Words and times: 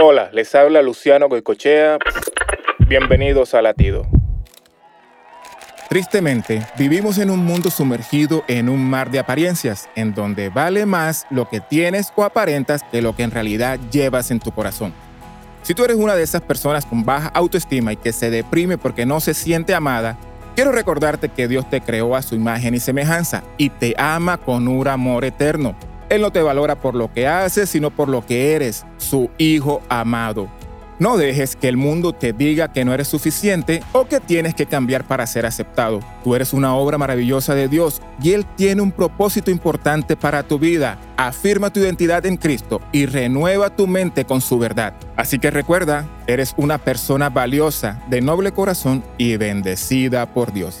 Hola, 0.00 0.30
les 0.32 0.54
habla 0.54 0.80
Luciano 0.80 1.28
Goicochea. 1.28 1.98
Bienvenidos 2.86 3.52
a 3.54 3.62
Latido. 3.62 4.06
Tristemente, 5.88 6.64
vivimos 6.78 7.18
en 7.18 7.30
un 7.30 7.44
mundo 7.44 7.68
sumergido 7.68 8.44
en 8.46 8.68
un 8.68 8.88
mar 8.88 9.10
de 9.10 9.18
apariencias, 9.18 9.88
en 9.96 10.14
donde 10.14 10.50
vale 10.50 10.86
más 10.86 11.26
lo 11.30 11.48
que 11.48 11.58
tienes 11.58 12.12
o 12.14 12.22
aparentas 12.22 12.84
que 12.92 13.02
lo 13.02 13.16
que 13.16 13.24
en 13.24 13.32
realidad 13.32 13.80
llevas 13.90 14.30
en 14.30 14.38
tu 14.38 14.52
corazón. 14.52 14.94
Si 15.62 15.74
tú 15.74 15.84
eres 15.84 15.96
una 15.96 16.14
de 16.14 16.22
esas 16.22 16.42
personas 16.42 16.86
con 16.86 17.04
baja 17.04 17.32
autoestima 17.34 17.92
y 17.92 17.96
que 17.96 18.12
se 18.12 18.30
deprime 18.30 18.78
porque 18.78 19.04
no 19.04 19.18
se 19.18 19.34
siente 19.34 19.74
amada, 19.74 20.16
quiero 20.54 20.70
recordarte 20.70 21.28
que 21.28 21.48
Dios 21.48 21.68
te 21.68 21.80
creó 21.80 22.14
a 22.14 22.22
su 22.22 22.36
imagen 22.36 22.72
y 22.76 22.78
semejanza 22.78 23.42
y 23.56 23.70
te 23.70 23.96
ama 23.98 24.36
con 24.36 24.68
un 24.68 24.86
amor 24.86 25.24
eterno. 25.24 25.74
Él 26.08 26.22
no 26.22 26.32
te 26.32 26.42
valora 26.42 26.76
por 26.76 26.94
lo 26.94 27.12
que 27.12 27.26
haces, 27.26 27.68
sino 27.70 27.90
por 27.90 28.08
lo 28.08 28.24
que 28.24 28.54
eres, 28.54 28.84
su 28.96 29.30
hijo 29.38 29.82
amado. 29.88 30.48
No 30.98 31.16
dejes 31.16 31.54
que 31.54 31.68
el 31.68 31.76
mundo 31.76 32.12
te 32.12 32.32
diga 32.32 32.72
que 32.72 32.84
no 32.84 32.92
eres 32.92 33.06
suficiente 33.06 33.84
o 33.92 34.06
que 34.06 34.18
tienes 34.18 34.54
que 34.54 34.66
cambiar 34.66 35.04
para 35.06 35.28
ser 35.28 35.46
aceptado. 35.46 36.00
Tú 36.24 36.34
eres 36.34 36.52
una 36.52 36.74
obra 36.74 36.98
maravillosa 36.98 37.54
de 37.54 37.68
Dios 37.68 38.02
y 38.20 38.32
Él 38.32 38.44
tiene 38.56 38.82
un 38.82 38.90
propósito 38.90 39.52
importante 39.52 40.16
para 40.16 40.42
tu 40.42 40.58
vida. 40.58 40.98
Afirma 41.16 41.70
tu 41.70 41.78
identidad 41.78 42.26
en 42.26 42.36
Cristo 42.36 42.80
y 42.90 43.06
renueva 43.06 43.70
tu 43.70 43.86
mente 43.86 44.24
con 44.24 44.40
su 44.40 44.58
verdad. 44.58 44.92
Así 45.14 45.38
que 45.38 45.52
recuerda, 45.52 46.04
eres 46.26 46.52
una 46.56 46.78
persona 46.78 47.28
valiosa, 47.30 48.02
de 48.08 48.20
noble 48.20 48.50
corazón 48.50 49.04
y 49.18 49.36
bendecida 49.36 50.26
por 50.26 50.52
Dios. 50.52 50.80